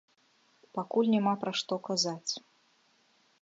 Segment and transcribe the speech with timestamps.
[0.77, 2.31] Пакуль няма пра што казаць.